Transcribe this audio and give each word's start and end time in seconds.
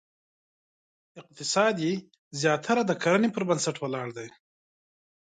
اقتصاد 1.21 1.75
یې 1.85 1.93
زیاتره 2.41 2.81
د 2.85 2.91
کرنې 3.03 3.29
پر 3.35 3.43
بنسټ 3.49 3.75
ولاړ 3.79 4.07
دی. 4.17 4.27